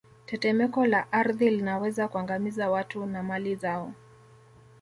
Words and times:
Tetemeko 0.25 0.85
la 0.85 1.11
ardhi 1.13 1.49
linaweza 1.49 2.07
kuangamiza 2.07 2.69
watu 2.71 3.05
na 3.05 3.23
mali 3.23 3.55
zao 3.55 3.93